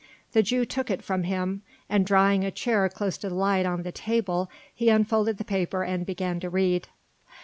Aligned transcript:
The 0.31 0.41
Jew 0.41 0.65
took 0.65 0.89
it 0.89 1.03
from 1.03 1.25
him 1.25 1.61
and 1.87 2.03
drawing 2.07 2.43
a 2.43 2.49
chair 2.49 2.89
close 2.89 3.19
to 3.19 3.29
the 3.29 3.35
light 3.35 3.67
on 3.67 3.83
the 3.83 3.91
table 3.91 4.49
he 4.73 4.89
unfolded 4.89 5.37
the 5.37 5.43
paper 5.45 5.83
and 5.83 6.07
began 6.07 6.39
to 6.39 6.49
read. 6.49 6.87